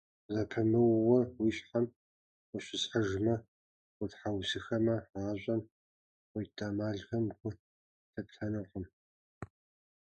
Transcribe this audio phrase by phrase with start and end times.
[0.33, 1.85] Зэпымыууэ уи щхьэм
[2.55, 3.35] ущысхьыжмэ,
[4.01, 5.61] утхьэусыхэмэ, гъащӏэм
[6.29, 7.49] къуит Ӏэмалхэм гу
[8.11, 8.85] лъыптэнукъым.